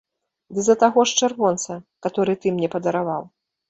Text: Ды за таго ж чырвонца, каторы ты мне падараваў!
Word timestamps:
Ды 0.57 0.65
за 0.69 0.75
таго 0.85 1.05
ж 1.11 1.21
чырвонца, 1.21 1.79
каторы 2.09 2.33
ты 2.43 2.47
мне 2.61 2.67
падараваў! 2.77 3.33